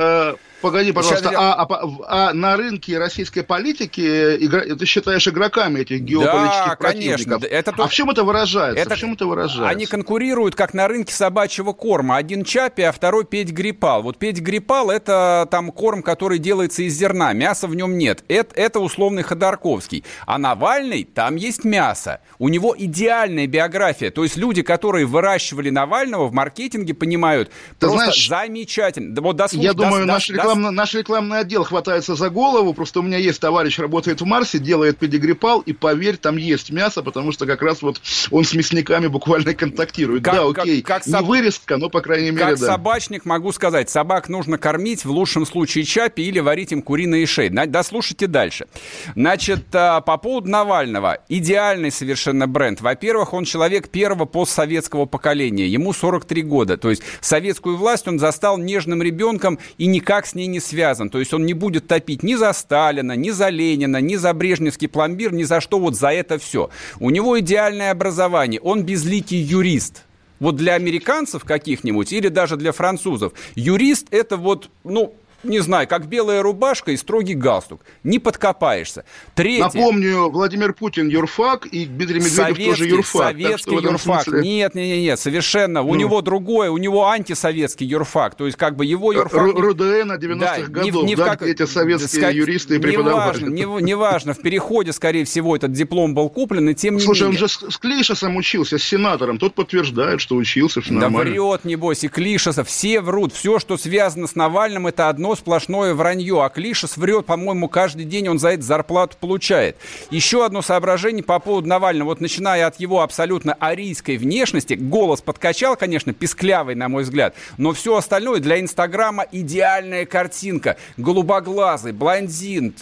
[0.61, 1.39] Погоди, пожалуйста, Сейчас...
[1.39, 4.01] а, а, а на рынке российской политики
[4.39, 4.61] игра...
[4.75, 7.41] ты считаешь игроками этих геополитических да, противников?
[7.41, 7.55] Конечно.
[7.55, 8.81] Это а в чем это выражается?
[8.81, 8.95] Это...
[8.95, 9.67] В чем это выражается?
[9.67, 12.17] Они конкурируют, как на рынке собачьего корма.
[12.17, 14.01] Один Чапи, а второй Петь Грипал.
[14.03, 17.33] Вот Петь Грипал– это там корм, который делается из зерна.
[17.33, 18.23] Мяса в нем нет.
[18.27, 20.03] Это, это условный Ходорковский.
[20.25, 22.21] А Навальный, там есть мясо.
[22.39, 24.11] У него идеальная биография.
[24.11, 29.21] То есть люди, которые выращивали Навального в маркетинге, понимают, Ты просто знаешь, замечательно.
[29.21, 29.63] Вот дослуш...
[29.63, 32.73] Я думаю, наш, рекламный, наш рекламный отдел хватается за голову.
[32.73, 37.03] Просто у меня есть товарищ, работает в Марсе, делает педигрипал, и поверь, там есть мясо,
[37.03, 40.23] потому что как раз вот он с мясниками буквально контактирует.
[40.23, 41.25] Как, да, окей, как, как не соб...
[41.25, 42.65] вырезка, но, по крайней мере, как да.
[42.65, 47.49] собачник могу сказать, собак нужно кормить, в лучшем случае чапи или варить им куриные шеи.
[47.49, 48.67] Дослушайте дальше.
[49.15, 51.19] Значит, а, по поводу Навального.
[51.27, 52.81] Идеальный совершенно бренд.
[52.81, 55.67] Во-первых, он человек первого постсоветского поколения.
[55.67, 56.77] Ему 43 года.
[56.77, 61.09] То есть советскую власть он застал нежным ребенком и никак с ней не связан.
[61.09, 64.87] То есть он не будет топить ни за Сталина, ни за Ленина, ни за Брежневский
[64.87, 66.69] пломбир, ни за что вот за это все.
[66.99, 68.59] У него идеальное образование.
[68.61, 70.03] Он безликий юрист.
[70.39, 75.15] Вот для американцев каких-нибудь или даже для французов юрист это вот, ну,
[75.45, 77.81] не знаю, как белая рубашка и строгий галстук.
[78.03, 79.05] Не подкопаешься.
[79.33, 79.63] Третье.
[79.63, 83.23] Напомню, Владимир Путин юрфак, и Дмитрий Медведев советский, тоже юрфак.
[83.23, 84.23] Советский юрфак.
[84.23, 84.41] Смысле...
[84.41, 85.81] Нет, нет, нет, нет, совершенно.
[85.81, 85.89] Ну.
[85.89, 88.35] У него другое, у него антисоветский юрфак.
[88.35, 89.41] То есть, как бы его юрфак...
[89.41, 91.43] Р- РУДН 90-х да, годов, не, не да, как...
[91.43, 93.49] эти советские да, юристы и преподаватели.
[93.49, 97.27] Неважно, не, неважно, в переходе, скорее всего, этот диплом был куплен, и тем не Слушай,
[97.29, 97.41] менее...
[97.43, 99.37] он же с Клишесом учился, с сенатором.
[99.37, 101.17] Тот подтверждает, что учился, все нормально.
[101.17, 102.63] Да врет, небось, и Клишеса.
[102.63, 103.33] Все врут.
[103.33, 106.43] Все, что связано с Навальным, это одно сплошное вранье.
[106.43, 109.77] А Клишес врет, по-моему, каждый день он за это зарплату получает.
[110.09, 112.09] Еще одно соображение по поводу Навального.
[112.09, 117.73] Вот начиная от его абсолютно арийской внешности, голос подкачал, конечно, писклявый, на мой взгляд, но
[117.73, 120.77] все остальное для Инстаграма идеальная картинка.
[120.97, 122.73] Голубоглазый, блондин,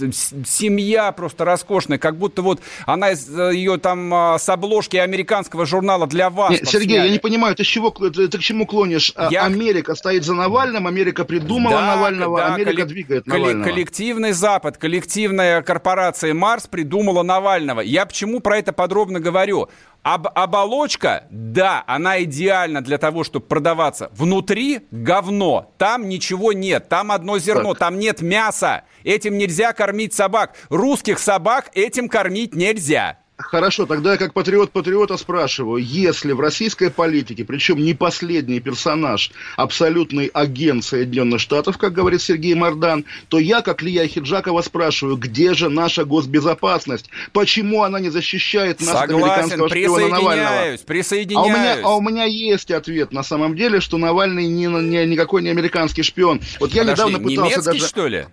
[0.45, 5.65] семья просто роскошная, как будто вот она из э, ее там а, с обложки американского
[5.65, 6.51] журнала для вас.
[6.51, 9.11] Нет, Сергей, я не понимаю, ты, чего, ты, ты к чему клонишь?
[9.15, 9.45] А, я...
[9.45, 12.87] Америка стоит за Навальным, Америка придумала да, Навального, да, Америка коллек...
[12.87, 13.63] двигает Навального.
[13.63, 17.81] Коллективный Запад, коллективная корпорация Марс придумала Навального.
[17.81, 19.69] Я почему про это подробно говорю?
[20.01, 24.11] Об, оболочка, да, она идеальна для того, чтобы продаваться.
[24.13, 27.79] Внутри говно, там ничего нет, там одно зерно, так.
[27.79, 28.83] там нет мяса.
[29.05, 30.55] Этим нельзя кормить собак.
[30.69, 33.22] Русских собак этим кормить нельзя.
[33.53, 39.29] Хорошо, тогда я как патриот патриота спрашиваю, если в российской политике, причем не последний персонаж,
[39.57, 45.53] абсолютный агент Соединенных Штатов, как говорит Сергей Мордан, то я, как Лия Хиджакова, спрашиваю, где
[45.53, 47.11] же наша госбезопасность?
[47.31, 50.77] Почему она не защищает нас Согласен, от американского шпиона Навального?
[50.87, 54.65] Присоединяюсь, а у, меня, а у меня есть ответ на самом деле, что Навальный не,
[54.65, 56.41] не, никакой не американский шпион.
[56.59, 57.87] Вот я Подожди, недавно пытался немецкий, даже...
[57.87, 58.25] что ли?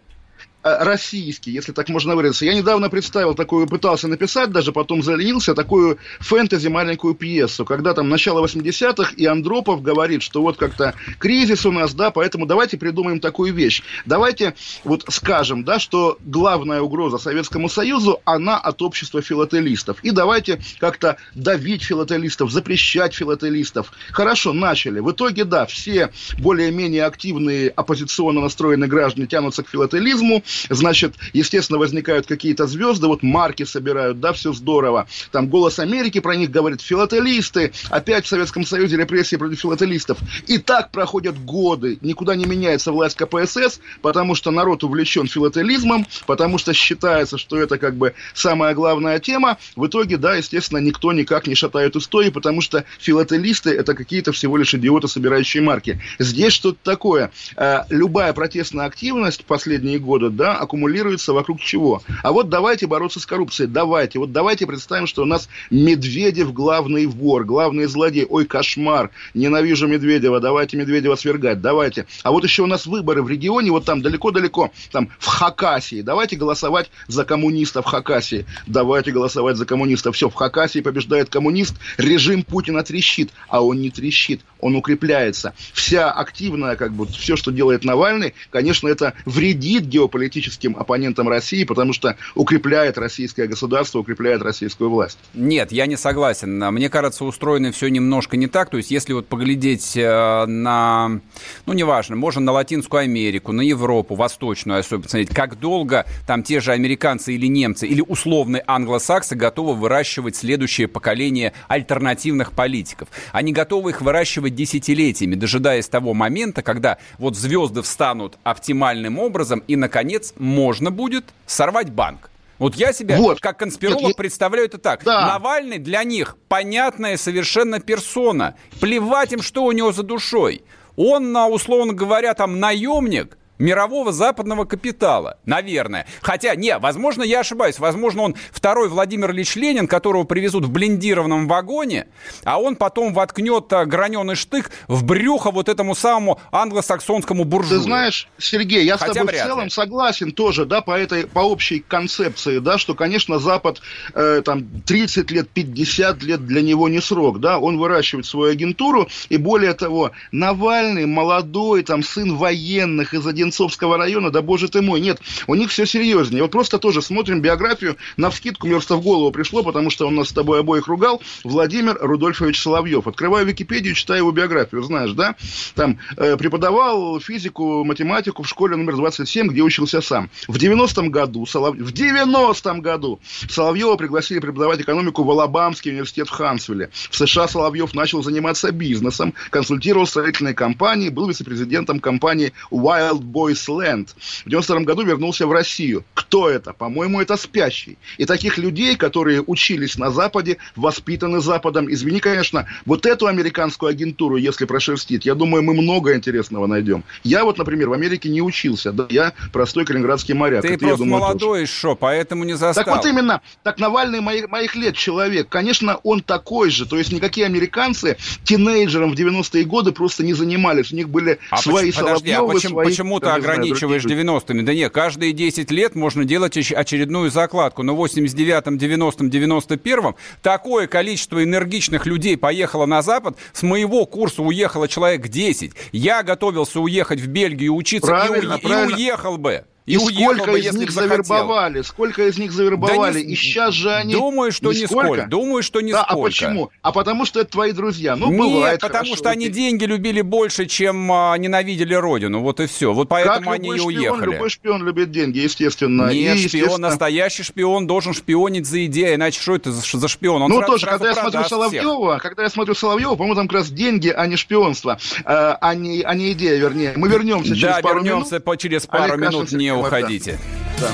[0.62, 2.44] Э, российский, если так можно выразиться.
[2.44, 8.10] Я недавно представил такую, пытался написать, даже потом заленился, такую фэнтези маленькую пьесу, когда там
[8.10, 13.20] начало 80-х, и Андропов говорит, что вот как-то кризис у нас, да, поэтому давайте придумаем
[13.20, 13.82] такую вещь.
[14.04, 19.96] Давайте вот скажем, да, что главная угроза Советскому Союзу, она от общества филателистов.
[20.02, 23.92] И давайте как-то давить филателистов, запрещать филателистов.
[24.10, 25.00] Хорошо, начали.
[25.00, 32.26] В итоге, да, все более-менее активные оппозиционно настроенные граждане тянутся к филателизму, значит, естественно, возникают
[32.26, 35.06] какие-то звезды, вот марки собирают, да, все здорово.
[35.32, 40.18] Там «Голос Америки» про них говорит, филателисты, опять в Советском Союзе репрессии против филателистов.
[40.46, 46.58] И так проходят годы, никуда не меняется власть КПСС, потому что народ увлечен филателизмом, потому
[46.58, 49.58] что считается, что это как бы самая главная тема.
[49.76, 54.56] В итоге, да, естественно, никто никак не шатает истории, потому что филателисты это какие-то всего
[54.56, 56.00] лишь идиоты, собирающие марки.
[56.18, 57.30] Здесь что-то такое.
[57.56, 62.02] Э, любая протестная активность в последние годы, да, аккумулируется вокруг чего?
[62.22, 64.18] А вот давайте бороться с коррупцией, давайте.
[64.18, 68.24] Вот давайте представим, что у нас Медведев главный вор, главный злодей.
[68.26, 72.06] Ой, кошмар, ненавижу Медведева, давайте Медведева свергать, давайте.
[72.22, 76.00] А вот еще у нас выборы в регионе, вот там далеко-далеко, там в Хакасии.
[76.00, 78.46] Давайте голосовать за коммунистов в Хакасии.
[78.66, 80.16] Давайте голосовать за коммунистов.
[80.16, 85.52] Все, в Хакасии побеждает коммунист, режим Путина трещит, а он не трещит, он укрепляется.
[85.74, 91.64] Вся активная, как бы, все, что делает Навальный, конечно, это вредит геополитике политическим оппонентом России,
[91.64, 95.18] потому что укрепляет российское государство, укрепляет российскую власть.
[95.34, 96.56] Нет, я не согласен.
[96.72, 98.70] Мне кажется, устроено все немножко не так.
[98.70, 101.20] То есть, если вот поглядеть э, на,
[101.66, 106.60] ну, неважно, можно на Латинскую Америку, на Европу, Восточную особенно, посмотреть, как долго там те
[106.60, 113.08] же американцы или немцы, или условные англосаксы готовы выращивать следующее поколение альтернативных политиков.
[113.32, 119.74] Они готовы их выращивать десятилетиями, дожидаясь того момента, когда вот звезды встанут оптимальным образом, и,
[119.74, 122.30] наконец, наконец, можно будет сорвать банк.
[122.58, 123.40] Вот я себя, вот.
[123.40, 125.02] как конспиролог, Нет, представляю это так.
[125.02, 125.26] Да.
[125.26, 128.54] Навальный для них понятная совершенно персона.
[128.80, 130.62] Плевать им, что у него за душой.
[130.96, 136.06] Он, условно говоря, там наемник, мирового западного капитала, наверное.
[136.22, 137.78] Хотя, не, возможно, я ошибаюсь.
[137.78, 142.08] Возможно, он второй Владимир Ильич Ленин, которого привезут в блиндированном вагоне,
[142.44, 147.78] а он потом воткнет а, граненый штык в брюхо вот этому самому англосаксонскому буржую.
[147.80, 149.70] Ты знаешь, Сергей, я Хотя с тобой в целом ли.
[149.70, 153.82] согласен тоже, да, по этой, по общей концепции, да, что, конечно, Запад
[154.14, 159.08] э, там 30 лет, 50 лет для него не срок, да, он выращивает свою агентуру,
[159.28, 164.80] и более того, Навальный молодой, там, сын военных из один Одинцовского района, да боже ты
[164.80, 166.42] мой, нет, у них все серьезнее.
[166.42, 170.14] Вот просто тоже смотрим биографию, на вскидку мне просто в голову пришло, потому что он
[170.14, 173.08] нас с тобой обоих ругал, Владимир Рудольфович Соловьев.
[173.08, 175.34] Открываю Википедию, читаю его биографию, знаешь, да?
[175.74, 180.30] Там э, преподавал физику, математику в школе номер 27, где учился сам.
[180.46, 181.76] В 90-м году, Солов...
[181.76, 186.90] в 90-м году Соловьева пригласили преподавать экономику в Алабамский университет в Хансвилле.
[187.10, 194.08] В США Соловьев начал заниматься бизнесом, консультировал строительные компании, был вице-президентом компании Wild Boys Land.
[194.44, 196.04] В 92 году вернулся в Россию.
[196.14, 196.72] Кто это?
[196.72, 197.98] По-моему, это спящий.
[198.18, 204.36] И таких людей, которые учились на Западе, воспитаны Западом, извини, конечно, вот эту американскую агентуру,
[204.36, 207.04] если прошерстить, я думаю, мы много интересного найдем.
[207.24, 210.62] Я вот, например, в Америке не учился, да, я простой калининградский моряк.
[210.62, 212.84] Ты Это, просто думаю, молодой еще, поэтому не застал.
[212.84, 217.12] Так вот именно, так Навальный моих, моих лет человек, конечно, он такой же, то есть
[217.12, 222.06] никакие американцы тинейджером в 90-е годы просто не занимались, у них были а свои почему,
[222.06, 224.62] подожди, а почему, свои, почему ты ограничиваешь 90-ми?
[224.62, 227.82] Да нет, каждые 10 лет можно делать очередную закладку.
[227.82, 233.36] Но в 89-м, 90-м, 91-м такое количество энергичных людей поехало на Запад.
[233.52, 235.72] С моего курса уехало человек 10.
[235.92, 238.90] Я готовился уехать в Бельгию учиться правильно, и, правильно.
[238.90, 239.64] и уехал бы.
[239.90, 241.82] И, и сколько бы, из них завербовали?
[241.82, 243.12] Сколько из них завербовали?
[243.12, 244.14] Да не, и сейчас же они...
[244.14, 245.26] Думаю, что не сколько.
[245.26, 246.20] Думаю, что не да, сколько.
[246.20, 246.70] А почему?
[246.82, 248.14] А потому что это твои друзья.
[248.14, 248.80] Ну, Нет, бывает.
[248.80, 252.40] потому хорошо, что они деньги любили больше, чем а, ненавидели родину.
[252.40, 252.92] Вот и все.
[252.92, 254.32] Вот поэтому как они и уехали.
[254.32, 256.12] Любой шпион любит деньги, естественно.
[256.12, 260.42] Нет, и, шпион, настоящий шпион должен шпионить за идею, иначе что это за, за шпион?
[260.42, 262.22] Он ну, сразу, тоже, сразу когда я смотрю Соловьева, всех.
[262.22, 266.02] когда я смотрю Соловьева, по-моему, там как раз деньги, а не шпионство, а, а, не,
[266.02, 266.92] а не идея, вернее.
[266.96, 268.44] Мы вернемся через да, пару вернемся минут.
[268.44, 270.38] по, через пару Олег минут, не уходите.
[270.78, 270.88] Да.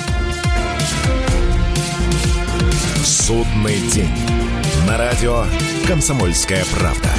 [3.05, 4.11] Судный день.
[4.87, 5.45] На радио
[5.87, 7.11] «Комсомольская правда».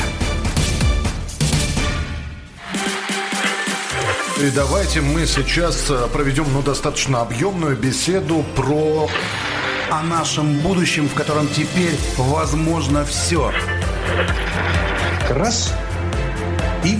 [4.40, 9.10] И давайте мы сейчас проведем ну, достаточно объемную беседу про
[9.90, 13.52] о нашем будущем, в котором теперь возможно все.
[15.30, 15.74] Раз
[16.84, 17.00] и